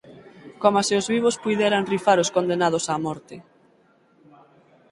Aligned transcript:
Coma 0.61 0.81
se 0.87 0.93
os 1.01 1.09
vivos 1.13 1.39
puideran 1.43 1.87
rifar 1.93 2.17
ós 2.23 2.33
condenados 2.35 2.85
a 2.93 2.95
morte! 3.05 3.35